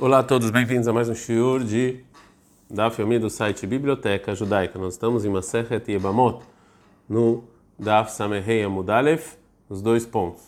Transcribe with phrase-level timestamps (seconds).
[0.00, 1.98] Olá a todos, bem-vindos a mais um shiur de
[2.70, 4.78] Daf Yomi do site Biblioteca Judaica.
[4.78, 6.38] Nós estamos em Masechet Yebamot,
[7.08, 7.42] no
[7.76, 9.34] Daf Samehei Amudalef,
[9.68, 10.42] os dois pontos.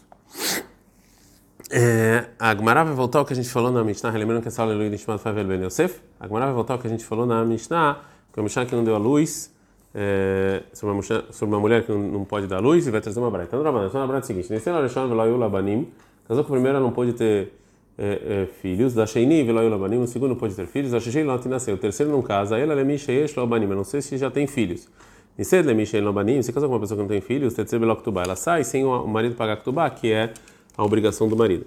[1.68, 4.62] É, a Gemara vai voltar ao que a gente falou na Mishnah, lembrando que essa
[4.62, 6.00] aula é Luiz Nishmat Favel Ben Yosef.
[6.20, 7.98] A Gemara vai voltar ao que a gente falou na Mishnah,
[8.32, 9.52] que é uma Mishnah que não deu a luz,
[9.92, 13.32] é, sobre, uma, sobre, uma, mulher que não, pode dar luz e vai trazer uma
[13.32, 13.56] braita.
[13.56, 15.90] Então, a braita é o seguinte: Nesse Alexandre Veloyu Labanim,
[16.28, 17.59] casou com a primeira, não pôde ter
[18.00, 21.46] é, é, filhos, da Sheini Veloyu Labanim, o segundo pode ter filhos, da Shishei Lot
[21.46, 24.46] nasceu, o terceiro não casa, ela é Misheyesh Labanim, eu não sei se já tem
[24.46, 24.88] filhos.
[25.36, 28.22] Nised Lemishei Labanim, se casou com uma pessoa que não tem filhos, Tetzer Belok Tubá,
[28.22, 30.32] ela sai sem o marido pagar Tubá, que é
[30.76, 31.66] a obrigação do marido.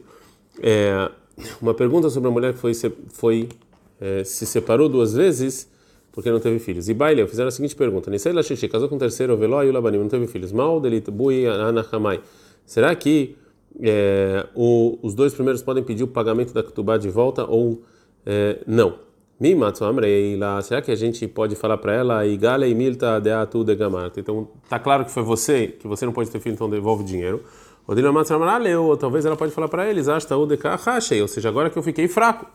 [0.59, 1.11] É,
[1.61, 2.73] uma pergunta sobre a mulher que foi,
[3.13, 3.49] foi
[4.01, 5.71] é, se separou duas vezes
[6.11, 6.89] porque não teve filhos.
[6.89, 10.07] E Baile, fizeram a seguinte pergunta: Nisei Lashishi, casou com o terceiro, Veló e não
[10.07, 10.51] teve filhos.
[10.51, 12.21] Mal, Delit, Bui, Anahamai.
[12.65, 13.35] Será que
[13.81, 17.83] é, o, os dois primeiros podem pedir o pagamento da Ketubá de volta ou
[18.25, 18.95] é, não?
[20.61, 22.37] Será que a gente pode falar para ela, e
[22.73, 24.19] Milta de Gamarta?
[24.19, 27.05] Então, tá claro que foi você, que você não pode ter filho, então devolve o
[27.05, 27.43] dinheiro.
[27.85, 32.45] Ou talvez ela pode falar para eles, Hashei, ou seja, agora que eu fiquei fraco.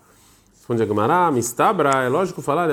[0.71, 2.69] É lógico falar,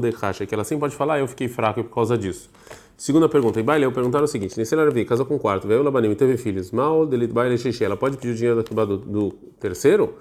[0.00, 2.50] dechacha, que ela sim pode falar, eu fiquei fraco por causa disso.
[2.98, 6.10] Segunda pergunta, Ibaile, eu perguntaram o seguinte: Nesse Aravi, casou com o quarto, veio Labanim
[6.10, 9.30] e teve filhos, mal delit baile xixi, ela pode pedir o dinheiro da do, do
[9.60, 10.14] terceiro?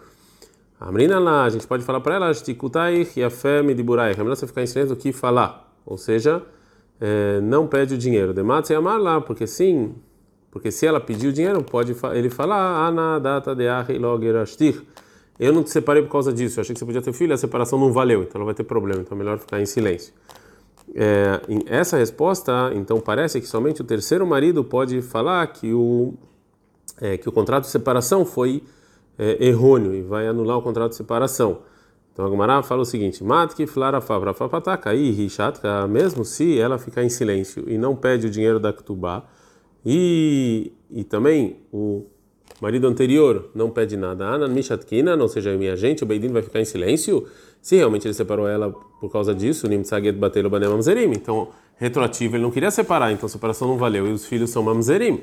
[0.80, 4.14] A menina lá, a gente pode falar para ela, Stikutai e a fé me diburai,
[4.14, 6.44] é melhor você ficar em silêncio do que falar, ou seja,
[7.02, 9.96] é, não pede o dinheiro, dematse amar lá, porque sim,
[10.52, 14.84] porque se ela pedir o dinheiro, pode ele falar, ana data de ahi logerashtir
[15.40, 17.38] eu não te separei por causa disso, eu achei que você podia ter filho, a
[17.38, 20.14] separação não valeu, então ela vai ter problema, então é melhor ficar em silêncio.
[21.00, 26.16] É, essa resposta, então, parece que somente o terceiro marido pode falar que o,
[27.00, 28.64] é, que o contrato de separação foi
[29.16, 31.60] é, errôneo e vai anular o contrato de separação.
[32.12, 36.80] Então a Gumara fala o seguinte: Matki flara favra fapataka e rishatka, mesmo se ela
[36.80, 39.24] ficar em silêncio e não pede o dinheiro da Ktubá,
[39.86, 42.08] e, e também o
[42.60, 46.60] marido anterior não pede nada, Anan Mishatkina, ou seja, minha gente, o Beidin vai ficar
[46.60, 47.28] em silêncio.
[47.62, 51.12] Se realmente ele separou ela por causa disso, Nimtsaget Batelo Banem Mamzerim.
[51.12, 54.08] Então, retroativo, ele não queria separar, então a separação não valeu.
[54.08, 55.22] E os filhos são Mamzerim.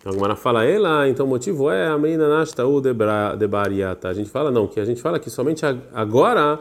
[0.00, 4.08] Então, a Gemara fala ela, então o motivo é a menina Nashtau de Bariata.
[4.08, 6.58] A gente fala, não, que a gente fala que somente agora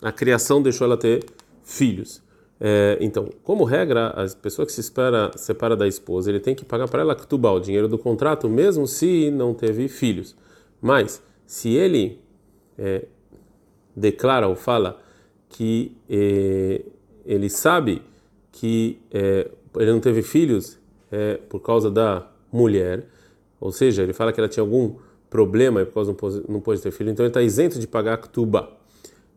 [0.00, 1.24] a criação deixou ela ter
[1.62, 2.22] filhos.
[2.58, 6.64] É, então, como regra, a pessoa que se espera, separa da esposa, ele tem que
[6.64, 10.36] pagar para ela ktubal, o dinheiro do contrato, mesmo se não teve filhos.
[10.80, 12.18] Mas, se ele
[12.78, 13.06] é,
[14.00, 15.00] declara ou fala
[15.48, 16.82] que é,
[17.24, 18.02] ele sabe
[18.50, 20.78] que é, ele não teve filhos
[21.12, 23.06] é, por causa da mulher,
[23.60, 24.96] ou seja, ele fala que ela tinha algum
[25.28, 26.16] problema e por causa
[26.48, 28.80] não pôde ter filho, então ele está isento de pagar ktubá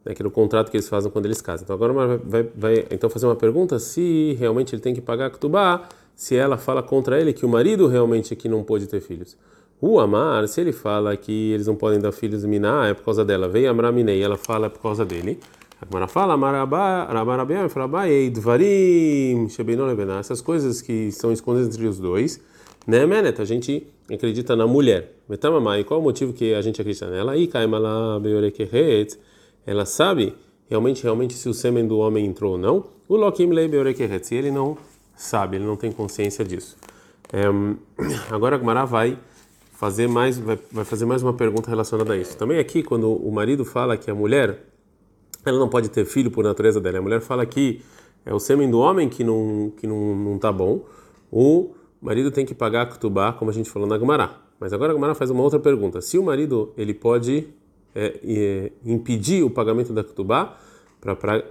[0.05, 1.63] né, que é o contrato que eles fazem quando eles casam.
[1.63, 5.29] Então agora vai, vai, vai, então fazer uma pergunta se realmente ele tem que pagar
[5.29, 9.37] Ktubá, se ela fala contra ele que o marido realmente aqui não pôde ter filhos.
[9.85, 13.25] O Amar, se ele fala que eles não podem dar filhos Miná, é por causa
[13.25, 13.49] dela.
[13.49, 15.37] Veio Amar Minei, ela fala é por causa dele.
[15.81, 22.39] A fala, Amarabiam, Falabai, Dvarim, Shebenon essas coisas que são escondidas entre os dois.
[22.87, 23.41] Né, Menet?
[23.41, 25.17] A gente acredita na mulher.
[25.27, 27.35] Metamamai, qual o motivo que a gente acredita nela?
[27.35, 29.19] E Kaimala Beorekeret
[29.67, 30.33] ela sabe
[30.69, 32.85] realmente realmente se o sêmen do homem entrou ou não.
[33.09, 34.77] O Lokim Leibeorekeret, se ele não
[35.13, 36.77] sabe, ele não tem consciência disso.
[37.33, 37.43] É,
[38.33, 39.17] agora a Gmará vai
[39.83, 42.37] fazer mais vai, vai fazer mais uma pergunta relacionada a isso.
[42.37, 44.63] Também aqui quando o marido fala que a mulher
[45.45, 47.81] ela não pode ter filho por natureza dela, a mulher fala que
[48.25, 50.85] é o sêmen do homem que não que não, não tá bom.
[51.29, 51.71] O
[52.01, 54.39] marido tem que pagar a ktubá, como a gente falou na Gmará.
[54.57, 55.99] Mas agora a Gmará faz uma outra pergunta.
[55.99, 57.49] Se o marido ele pode
[57.93, 60.57] é, é, impedir o pagamento da Ketubá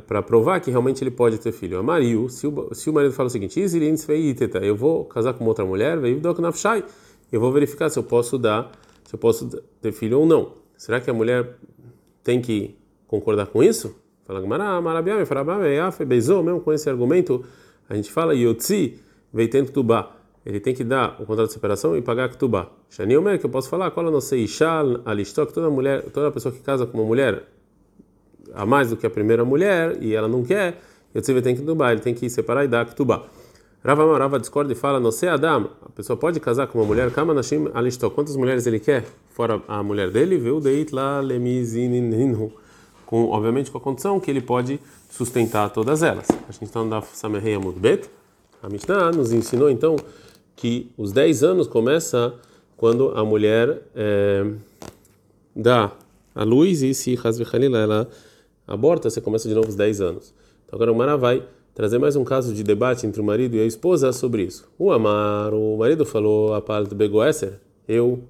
[0.09, 1.79] para provar que realmente ele pode ter filho.
[1.79, 3.61] A Mariu, se o, se o marido fala o seguinte,
[4.63, 5.99] eu vou casar com outra mulher,
[7.33, 8.71] eu vou verificar se eu posso dar,
[9.05, 9.49] se eu posso
[9.81, 10.53] ter filho ou não.
[10.77, 11.57] Será que a mulher
[12.23, 12.77] tem que
[13.07, 13.97] concordar com isso?
[14.27, 14.41] Fala
[16.43, 17.45] mesmo com esse argumento,
[17.89, 19.01] a gente fala Yotzi
[19.33, 22.71] veitento tubá ele tem que dar o contrato de separação e pagar a ketubá.
[22.91, 24.47] Shani Omer, que eu posso falar, qual não sei,
[25.05, 27.45] Alistok, toda mulher, toda pessoa que casa com uma mulher
[28.53, 30.81] a mais do que a primeira mulher e ela não quer,
[31.41, 33.25] tem que tubar, ele tem que separar e dar a ketubá.
[33.85, 37.11] Rava Rava discorda e fala, não sei Adam, a pessoa pode casar com uma mulher,
[37.11, 41.21] Kama Nashim Alistok, quantas mulheres ele quer, fora a mulher dele, viu, Deit lá
[43.05, 44.81] com, obviamente com a condição que ele pode
[45.11, 46.29] sustentar todas elas.
[46.49, 48.09] A gente está no Daf Samerei Amudbet,
[48.63, 49.97] a Mishnah nos ensinou então
[50.55, 52.33] que os 10 anos começa
[52.77, 54.47] quando a mulher é,
[55.57, 55.91] dá
[56.35, 58.09] a luz e se Hazvi Halila ela
[58.67, 60.33] aborta, você começa de novo os 10 anos.
[60.65, 61.43] Então agora o Mara vai
[61.75, 64.69] trazer mais um caso de debate entre o marido e a esposa sobre isso.
[64.79, 68.23] O Amar, o marido falou a parte Begoesser, eu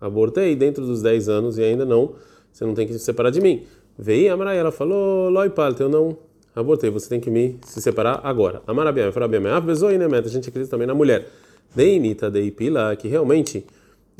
[0.00, 2.14] abortei dentro dos 10 anos e ainda não,
[2.52, 3.64] você não tem que se separar de mim.
[3.98, 6.16] Veio a Mara ela falou, Loi Palte, eu não
[6.54, 8.62] abortei, você tem que me se separar agora.
[8.66, 11.28] A Marabiam, a pessoa e a gente acredita também na mulher.
[11.74, 13.64] Deinita deipila, que realmente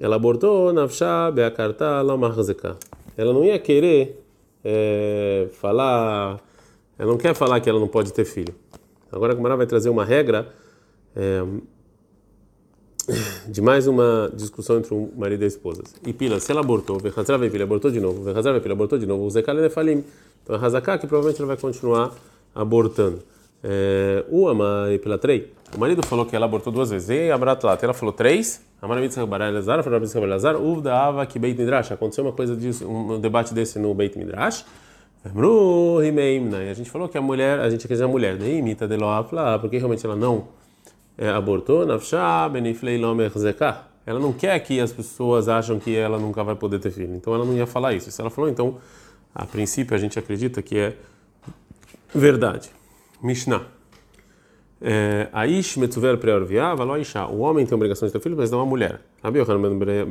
[0.01, 2.77] ela abortou nafsha beakarta lamarzeka.
[3.17, 4.21] Ela não ia querer
[4.65, 6.41] é, falar,
[6.99, 8.55] ela não quer falar que ela não pode ter filho.
[9.11, 10.49] Agora a Gemara vai trazer uma regra
[11.15, 11.43] é,
[13.47, 15.83] de mais uma discussão entre o marido e a esposa.
[16.07, 19.29] E pila, se ela abortou, vechazra vepila, abortou de novo, vechazra vepila, abortou de novo,
[19.31, 20.05] zekal falim.
[20.43, 22.13] Então a Hazaká que provavelmente ela vai continuar
[22.55, 23.23] abortando.
[23.63, 25.53] É, o ama e pela trei.
[25.75, 27.09] O marido falou que ela abortou duas vezes.
[27.09, 28.63] E a Bratlat, ela falou três.
[28.81, 31.93] A Maramitza Baralazar, falou Maramitza Baralazar, Uvda Ava que Beit Midrash.
[31.93, 34.67] Aconteceu uma coisa disso, um debate desse no Beit Midrash.
[36.63, 38.87] E a gente falou que a mulher, a gente quer dizer a mulher, daí imita
[38.87, 38.97] de
[39.59, 40.49] porque realmente ela não
[41.17, 41.83] é, abortou.
[44.07, 47.15] Ela não quer que as pessoas acham que ela nunca vai poder ter filho.
[47.15, 48.11] Então ela não ia falar isso.
[48.11, 48.77] Se ela falou, então,
[49.35, 50.95] a princípio a gente acredita que é
[52.15, 52.71] verdade.
[53.23, 53.63] Mishnah.
[54.83, 55.79] É, Aish.
[57.31, 59.01] O homem tem a obrigação de ter filho, mas não a mulher.
[59.23, 60.05] Rabi Yohanan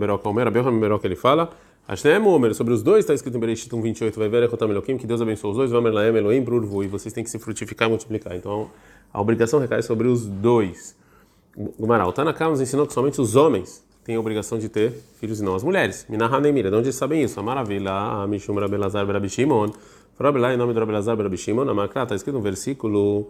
[0.57, 1.51] Yohanan Meroca ele fala,
[1.85, 5.05] Ashnem Omer, sobre os dois está escrito em Bereshit 1:28, vai ver Echotam Elohim, que
[5.05, 7.91] Deus abençoe os dois, vai Laem Elohim Brurvu, e vocês têm que se frutificar e
[7.91, 8.33] multiplicar.
[8.37, 8.69] Então
[9.11, 10.95] a obrigação recai sobre os dois.
[11.77, 15.43] Gumaral, Tanakah nos ensinou que somente os homens têm a obrigação de ter filhos e
[15.43, 16.05] não as mulheres.
[16.07, 17.37] Minahá Nemira, de onde eles sabem isso?
[17.37, 19.71] A maravilha, a Mishum Rabelazar Berabishimon,
[20.15, 23.29] Farabelá em nome de Rabelazar Berabishimon, na Makra, está escrito no versículo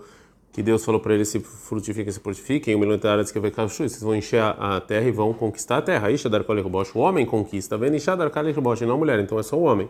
[0.54, 4.16] que Deus falou para eles se frutifiquem, se frutifiquem, o militar que vai vocês vão
[4.16, 6.12] encher a terra e vão conquistar a terra.
[6.12, 9.58] Isha dar o homem conquista, vem Isha dar e não a mulher, então é só
[9.58, 9.90] o homem.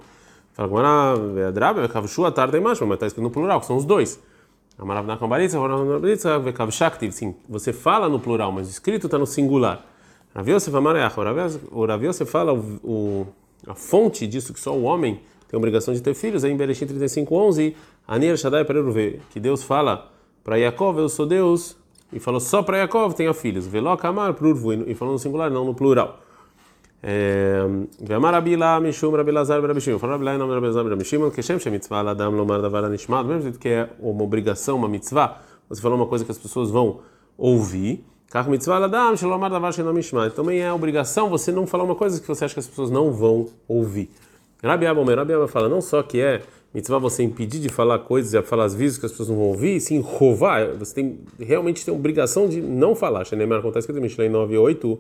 [0.54, 3.75] Fala com a Drabe, Kavshu, a tarde mais, mas está escrito no plural, que são
[3.75, 4.18] os dois.
[4.80, 9.27] Amarav na Kambaritza, Horanabritza, Kavshaktiv, sim, você fala no plural, mas o escrito está no
[9.27, 9.86] singular.
[10.33, 11.16] Rav Yosef Amareach,
[11.71, 13.27] o Rav Yosef fala o,
[13.68, 15.19] a fonte disso que só o homem
[15.50, 17.75] tem obrigação de ter filhos, é em Bereshit 35:11,
[18.07, 20.12] Anir Shaddai Pereruve, que Deus fala
[20.44, 21.78] para Yaakov eu sou Deus,
[22.12, 23.66] e falou só para Yaakov tenha filhos.
[23.66, 26.19] Veló Kamar Prurvu, e falou no singular, não no plural.
[28.00, 30.00] Vemar Abila Mishum Rabilazar Berabishim.
[30.00, 33.25] Falou Rabilá em nome de Rabilazar Berabishim, que Shem Shem Mitzvah Ladam Lomar Davar Anishmad,
[33.25, 37.00] mesmo que é uma obrigação, uma mitzvah, você falou uma coisa que as pessoas vão
[37.38, 38.06] ouvir.
[38.30, 40.34] Kach Mitzvah Ladam Shalomar Davar Shenam Ishmad.
[40.34, 43.12] Também é obrigação você não falar uma coisa que você acha que as pessoas não
[43.12, 44.10] vão ouvir.
[44.63, 46.42] Rabi Abomer, Rabi Abomer fala não só que é
[46.74, 49.46] mitzvah você impedir de falar coisas e falar as vezes que as pessoas não vão
[49.46, 53.25] ouvir, sim, rovar, você tem realmente tem obrigação de não falar.
[53.25, 54.98] Shenemar acontece que Mishlei 9:8,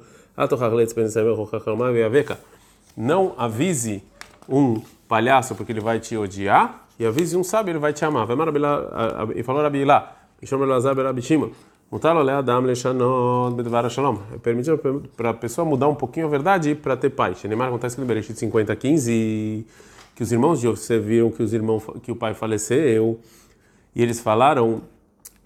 [2.95, 4.03] não avise
[4.47, 8.27] um palhaço porque ele vai te odiar e avise um sábio ele vai te amar.
[9.35, 10.15] E falou Rabi lá,
[14.33, 14.77] é permitido
[15.15, 17.39] para a pessoa mudar um pouquinho a verdade para ter paz.
[17.39, 19.65] Shenemar acontece que no Bereshit 50, 15
[20.15, 23.19] que os irmãos de Yosef viram que os irmãos que o pai faleceu
[23.95, 24.81] e eles falaram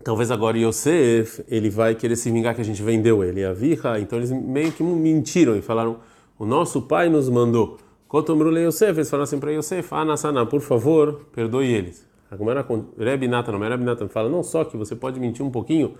[0.03, 3.99] talvez agora Yosef ele vai querer se vingar que a gente vendeu ele a virra
[3.99, 5.97] então eles meio que mentiram e falaram
[6.37, 7.77] o nosso pai nos mandou.
[8.07, 12.05] Kotomrule Yosef eles falaram assim para Yosef Anasana por favor perdoe eles.
[12.29, 12.65] Agora
[12.97, 15.95] Rebbe Natan Rebbe Natan fala não só que você pode mentir um pouquinho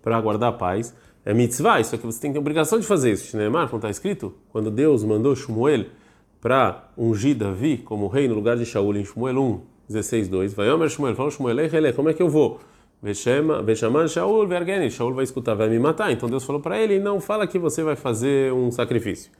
[0.00, 0.94] para guardar a paz
[1.24, 3.26] é mitzvah isso aqui você tem que ter obrigação de fazer isso.
[3.26, 5.86] Shneemar como está escrito quando Deus mandou Shmuel
[6.42, 10.54] para ungir Davi como rei no lugar de Shaul em Shmuel 1, 16, 2.
[10.54, 12.60] Vai Omer Shmuel, falou Shmuel, Ei, como é que eu vou?
[13.02, 16.12] Veshaman Shaul Vergeni, Shaul vai escutar, vai me matar.
[16.12, 19.30] Então Deus falou para ele: não fala que você vai fazer um sacrifício.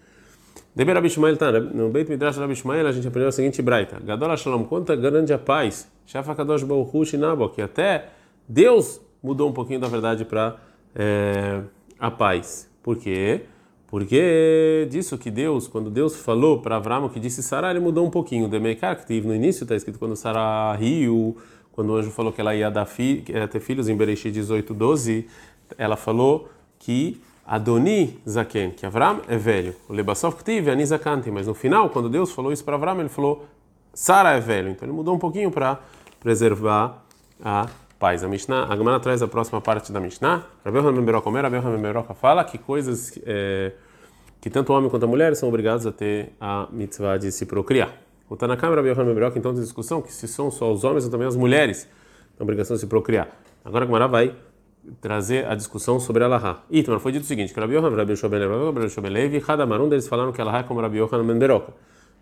[0.75, 4.65] Deber Abishmael tá, no Beit Midrash Abishmael a gente aprendeu a seguinte braita: Gadol Shalom,
[4.65, 8.09] quanta grande a paz, Shafa Kadosh Baruch Shinabo, que até
[8.49, 10.57] Deus mudou um pouquinho da verdade para
[10.95, 11.63] é,
[12.01, 12.69] a paz.
[12.83, 13.43] Por quê?
[13.43, 13.53] Porque
[14.89, 18.49] disso que Deus, quando Deus falou para Abraão que disse Sara, ele mudou um pouquinho.
[18.49, 21.37] Teve no início, está escrito quando Sara riu,
[21.73, 24.73] quando o anjo falou que ela ia dar fi, ia ter filhos em Bereshit 18,
[24.73, 25.27] 12,
[25.77, 29.75] ela falou que Adoni Zaken, que Avram é velho.
[29.89, 33.09] O Lebassov teve Ani Zakante, mas no final, quando Deus falou isso para Avram, ele
[33.09, 33.47] falou
[33.93, 34.71] Sara é velho.
[34.71, 35.81] Então ele mudou um pouquinho para
[36.21, 37.05] preservar
[37.45, 37.67] a
[38.03, 38.25] paz.
[38.25, 40.45] A Mishnah, a Gemara traz a próxima parte da Mishnah.
[40.65, 43.71] Rabi Yohanan Beroca, Rabi Yohanan Beroca fala que coisas é,
[44.41, 47.47] que tanto o homem quanto a mulher são obrigados a ter a mitzvah de se
[47.47, 47.93] procriar.
[48.29, 51.13] O Tanakam Rabi Yohanan Beroca então tem discussão que se são só os homens ou
[51.13, 51.89] também as mulheres
[52.41, 53.29] a obrigação de se procriar.
[53.65, 54.35] Agora a Gemara vai
[55.01, 56.57] trazer a discussão sobre a Laha.
[56.73, 59.89] Itmar foi dito o seguinte, que Rabi Yohanan, Rabi Shobelev, Rabi Shobelev e Hadamar, um
[59.89, 61.39] deles falaram que a Laha é como Rabi Yohanan Ben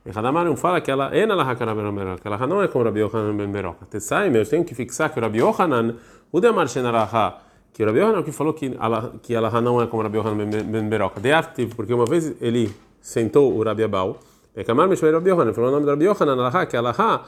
[0.08, 3.00] Hadamar não fala que ela é na Lahakara Ben Beroca, ela não é como Rabi
[3.00, 3.84] Yohanan Ben Beroca.
[3.84, 5.94] Tessai, eu tenho que fixar que o Rabi Yohanan,
[6.32, 7.38] o Demar Shenaraha,
[7.72, 10.46] que o Rabi Yohanan que falou que ela, que ela não é como Rabi Yohanan
[10.64, 11.20] Ben Beroca.
[11.20, 14.18] De active, porque uma vez ele sentou o Rabi Abau,
[14.56, 17.24] é Kamar Mishmei Rabi Yohanan, falou o nome do Rabi Yohanan, Alaha, que Alaha,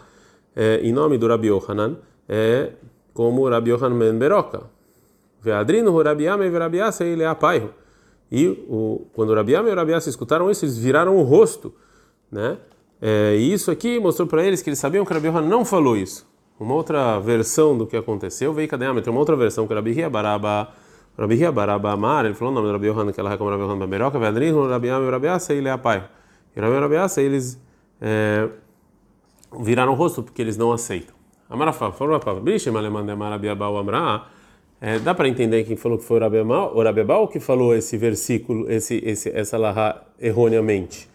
[0.56, 2.70] é, em nome do Rabi Yohanan, é
[3.12, 4.62] como Rabi Yohanan Ben Beroca.
[5.42, 7.74] Veadrino, Rabi Ame e Rabi Asa, ele é apaiho.
[8.30, 11.22] E o, quando o Rabi Ame e o Rabi Asa escutaram isso, eles viraram o
[11.22, 11.74] rosto
[12.32, 12.56] né?
[13.00, 15.96] É, e isso aqui mostrou para eles que eles sabiam que Rabi Yohanan não falou
[15.96, 16.26] isso.
[16.58, 18.86] Uma outra versão do que aconteceu veio cadê?
[19.02, 20.68] Tem uma outra versão que Rabi Baraba,
[21.18, 23.78] Rabi Baraba Amar, ele falou o nome do Rabi Yohanan que ela como Rabi Yohanan
[23.78, 26.08] Bameroca, Vedrin, Rabi e Rabi Asa, ele é pai.
[26.56, 27.60] E Rabi Rabi Asa, eles
[28.00, 28.48] é,
[29.60, 31.14] viraram o rosto porque eles não aceitam.
[31.50, 34.26] Amarafa, falou Rafa, Biche, Malemande Amarabi Abau Amra,
[34.80, 38.70] é, dá para entender quem falou que foi o Rabi Abau que falou esse versículo,
[38.70, 41.11] esse, esse, essa lahá erroneamente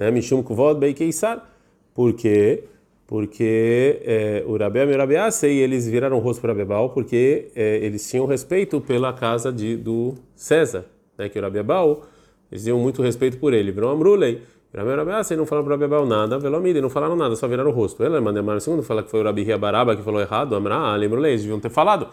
[0.00, 0.10] né?
[0.10, 1.46] Mishum Kuvod Bei Keisar.
[1.94, 2.64] Por quê?
[3.06, 8.08] Porque é, o Rabi e o eles viraram o rosto para Bebal porque é, eles
[8.08, 10.86] tinham respeito pela casa de, do César,
[11.18, 11.28] né?
[11.28, 12.04] Que o Rabi Abal,
[12.50, 13.72] eles tinham muito respeito por ele.
[13.72, 14.40] Virou Amrulei.
[14.74, 17.74] Rabi Rabi Asei não falaram para Bebal nada, Velomide, não falaram nada, só viraram o
[17.74, 18.02] rosto.
[18.02, 21.32] Ele mandou o segundo fala que foi o Rabi Baraba que falou errado, Amra, Lembrulei,
[21.32, 22.08] eles deviam ter falado.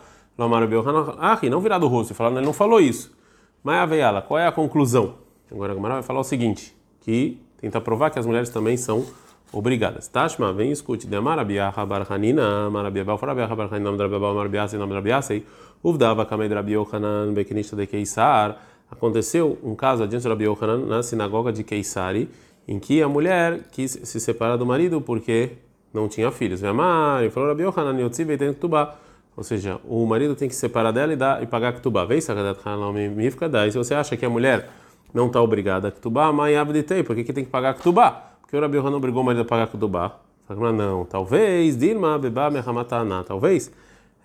[1.20, 3.16] Ah, não virado o rosto, falaram, ele não falou isso.
[3.64, 5.16] Mas a qual é a conclusão?
[5.50, 9.06] Agora a Gamara vai falar o seguinte, que tentar provar que as mulheres também são
[9.52, 10.08] obrigadas.
[10.08, 11.08] Tashma, vem escute.
[11.08, 15.46] De Amarabiaha Barhanina, Amarabiabal, Farabiaha Barhanina, nome da Rabiabal, Amarabiasa, nome da Rabiasei,
[15.84, 18.58] Uvdava Kamed Rabi Yohanan, Bekinista de Keisar.
[18.90, 22.30] Aconteceu um caso adiante de Rabi Yohanan na sinagoga de Keisari,
[22.68, 25.54] em que a mulher quis se separar do marido porque
[25.94, 26.62] não tinha filhos.
[26.62, 28.96] Vemar, e falou Rabi Yohanan, Yotzibe, tem Ketubá.
[29.36, 32.06] Ou seja, o marido tem que se separar dela e, dar, e pagar Ketubá.
[32.06, 34.68] Vem, Sakadat Halam, Mifka, e se você acha que a mulher
[35.18, 38.36] não está obrigada a Ktubá, mas abditei, por que, que tem que pagar Ktubá?
[38.40, 40.20] Porque o Rabi Yohanan obrigou o marido a pagar Ktubá.
[40.48, 43.70] Não, talvez, Dilma, Bebá, Mehamatana, talvez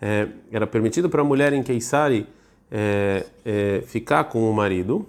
[0.01, 2.29] é, era permitido para a mulher em Keisari
[2.71, 5.05] é, é, ficar com o marido,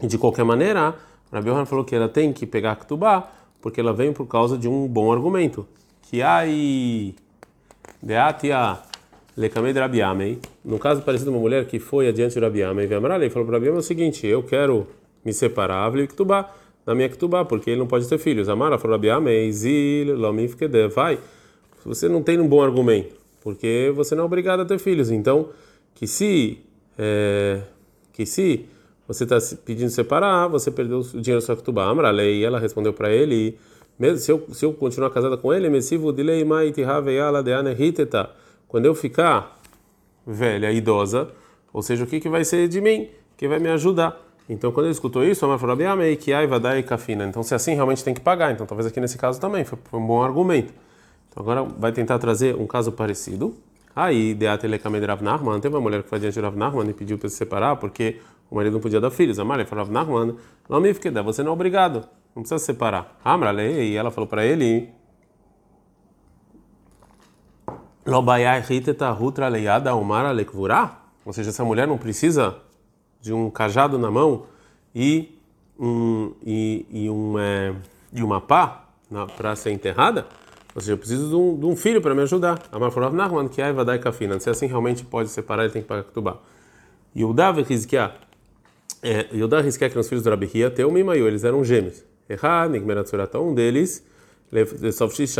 [0.00, 0.94] e de qualquer maneira,
[1.32, 3.28] Rabi falou que ela tem que pegar Ktubá,
[3.60, 5.66] porque ela vem por causa de um bom argumento.
[6.02, 7.14] Que ai,
[8.02, 8.78] deatia
[9.36, 13.30] Lekamed Rabi Amei, no caso parecido uma mulher que foi adiante de Rabi Amei, e
[13.30, 14.86] falou para Rabi Amei o seguinte: eu quero
[15.24, 16.54] me separar, Ktubá,
[16.86, 18.48] na minha Ktubá, porque ele não pode ter filhos.
[18.48, 21.18] Amara falou Rabi Amei, Zil, Lomifkede, vai.
[21.84, 25.10] Você não tem um bom argumento, porque você não é obrigado a ter filhos.
[25.10, 25.48] Então,
[25.94, 26.58] que se,
[26.96, 27.60] é,
[28.12, 28.66] que se
[29.06, 31.92] você está pedindo separar, você perdeu o dinheiro da sua Ktubá.
[32.22, 33.58] E ela respondeu para ele:
[34.16, 36.82] se eu, se eu continuar casada com ele, Messivo dilei maiti
[37.44, 38.30] de anehiteta
[38.74, 39.56] quando eu ficar
[40.26, 41.30] velha, idosa,
[41.72, 43.08] ou seja, o que, que vai ser de mim?
[43.36, 44.20] Que vai me ajudar.
[44.48, 45.76] Então, quando ele escutou isso, a mãe falou:
[46.16, 47.24] que vai e kafina.
[47.24, 48.50] Então, se assim, realmente tem que pagar.
[48.50, 50.74] Então, talvez aqui nesse caso também foi, um bom argumento.
[51.28, 53.54] Então, agora vai tentar trazer um caso parecido.
[53.94, 56.56] Aí, Deatelekamed Rav Nachman, teve uma mulher que foi diante de Rav
[56.90, 58.16] e pediu para se separar porque
[58.50, 59.38] o marido não podia dar filhos.
[59.38, 60.36] A Maria falou: Rav
[60.68, 63.20] não me fique, você não é obrigado, não precisa se separar.
[63.24, 64.88] Amrale, e ela falou para ele:
[71.24, 72.56] ou seja, essa mulher não precisa
[73.20, 74.44] de um cajado na mão
[74.94, 75.38] e,
[75.78, 77.74] um, e, e, um, é,
[78.12, 78.88] e uma pá
[79.36, 80.26] para ser enterrada.
[80.74, 82.60] Ou seja, eu preciso de um, de um filho para me ajudar.
[82.70, 84.38] Amar falou, Nahman, que vai dar kafina.
[84.38, 86.38] Se assim realmente pode separar, ele tem que pagar ketubá.
[87.14, 87.50] E Yudá
[89.60, 92.02] e Rizkiah, que eram os filhos do Rabi Hia, Teu Mimayu, eles eram gêmeos.
[92.28, 92.74] Errado,
[93.40, 94.04] um deles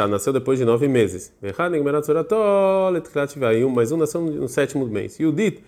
[0.08, 1.32] nasceu depois de nove meses.
[3.70, 5.18] Mais um nasceu no sétimo mês.
[5.20, 5.62] Yudit,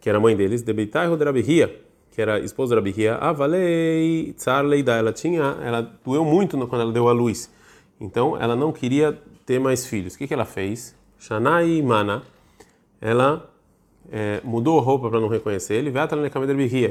[0.00, 5.12] que era mãe deles, Debeitai Rodrabihia, que era esposa da Rabihia, Avalei Tsar Leida, ela
[5.12, 7.52] tinha, ela doeu muito quando ela deu a luz.
[8.00, 10.14] Então ela não queria ter mais filhos.
[10.14, 10.96] O que, que ela fez?
[11.18, 12.22] Shanai Mana,
[13.02, 13.50] ela
[14.10, 15.92] é, mudou a roupa para não reconhecer ele,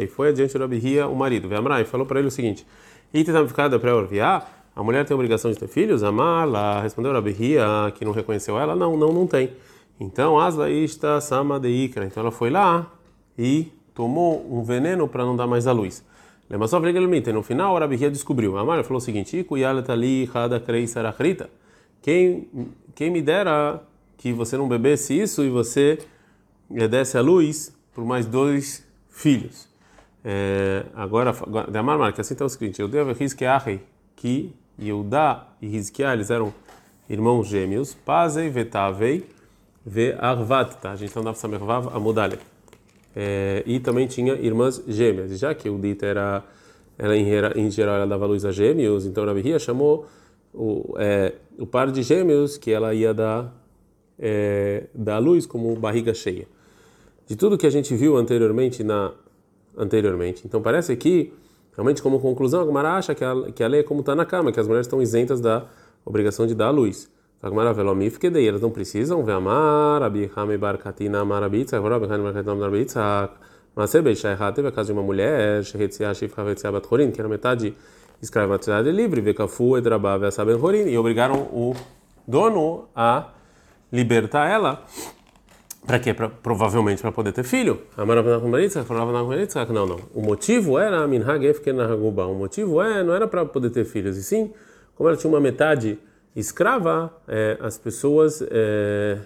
[0.04, 1.50] e foi adiante da Rabihia, o marido.
[1.82, 2.64] e falou para ele o seguinte:
[3.12, 4.46] Ititamficada pré-orviá
[4.76, 6.04] a mulher tem a obrigação de ter filhos?
[6.04, 8.76] Amala, respondeu Rabi Ria, que não reconheceu ela.
[8.76, 9.52] Não, não, não tem.
[9.98, 12.06] Então, Asla Ista Sama de Ikra.
[12.06, 12.92] Então ela foi lá
[13.40, 16.04] e tomou um veneno para não dar mais a luz.
[16.50, 18.58] Lembra só no final, a Rabi Ria descobriu.
[18.58, 19.46] A Mara falou o seguinte:
[22.02, 22.48] quem,
[22.94, 23.82] quem me dera
[24.18, 26.00] que você não bebesse isso e você
[26.90, 29.68] desse a luz por mais dois filhos.
[30.24, 31.34] É, agora,
[31.70, 33.10] da Marmar, que assim está escrito: Eu devo
[34.16, 36.54] que Yehudá e Hizkiah, eles eram
[37.10, 39.26] irmãos gêmeos, Pazei, Vetavei,
[39.86, 40.92] Ve Arvat, tá?
[40.92, 42.40] A gente não dava Samervav, Amudale.
[43.16, 46.44] É, e também tinha irmãs gêmeas, já que Yehudita era
[46.98, 50.06] ela em, geral ela dava luz a gêmeos, então Rabi Hia chamou
[50.54, 53.54] o, é, o par de gêmeos que ela ia dar,
[54.18, 56.48] é, dar luz como barriga cheia.
[57.28, 59.12] De tudo que a gente viu anteriormente na
[59.78, 60.44] anteriormente.
[60.46, 61.34] Então parece que
[61.76, 64.26] realmente como conclusão a Gumara acha que a, que a lei é como está na
[64.26, 65.66] cama, que as mulheres estão isentas da
[66.04, 67.10] obrigação de dar luz.
[67.42, 71.78] A Gumara velomif que daí elas não precisam ver amar, Abi Hame Barkatina Amar Abitza,
[71.78, 73.30] Abi Hame Barkatina Amar Abitza,
[73.76, 77.30] mas se beijar teve a casa de uma mulher, Shehetzia Shifra Vetzia Batchorin, que era
[77.30, 77.76] metade
[78.22, 81.76] escrava uma cidade livre, Vekafu Edrabá Vesaben Horin, e obrigaram o
[82.28, 83.30] dono a
[83.92, 84.84] libertar ela.
[85.86, 86.14] Para quê?
[86.14, 87.82] Pra, provavelmente para poder ter filho.
[89.72, 90.00] Não, não.
[90.14, 91.08] O motivo era
[92.32, 94.52] O motivo é, não era para poder ter filhos, e sim,
[94.96, 96.00] como ela tinha uma metade
[96.36, 99.20] escrava, é, as pessoas, é,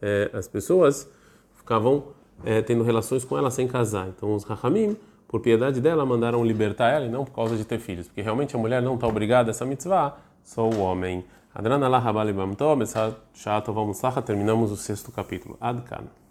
[0.00, 1.08] é, as pessoas
[1.54, 2.04] ficavam
[2.44, 4.08] é, tendo relações com ela sem casar.
[4.08, 4.96] Então os Rahamim,
[5.28, 8.56] por piedade dela, mandaram libertar ela e não por causa de ter filhos, porque realmente
[8.56, 11.24] a mulher não está obrigada a essa mitzvah, só o homem.
[11.54, 12.74] Adran Allah Habali Bamto,
[14.22, 15.58] Terminamos o sexto capítulo.
[15.60, 16.21] Adkan.